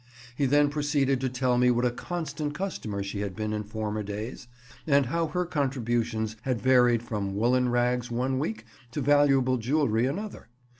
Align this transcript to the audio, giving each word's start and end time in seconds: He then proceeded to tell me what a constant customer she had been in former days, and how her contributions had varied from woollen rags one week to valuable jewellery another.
He 0.35 0.47
then 0.47 0.69
proceeded 0.71 1.21
to 1.21 1.29
tell 1.29 1.59
me 1.59 1.69
what 1.69 1.85
a 1.85 1.91
constant 1.91 2.55
customer 2.55 3.03
she 3.03 3.19
had 3.19 3.35
been 3.35 3.53
in 3.53 3.61
former 3.61 4.01
days, 4.01 4.47
and 4.87 5.05
how 5.05 5.27
her 5.27 5.45
contributions 5.45 6.35
had 6.41 6.59
varied 6.59 7.03
from 7.03 7.35
woollen 7.35 7.69
rags 7.69 8.09
one 8.09 8.39
week 8.39 8.65
to 8.93 9.01
valuable 9.01 9.57
jewellery 9.59 10.07
another. 10.07 10.47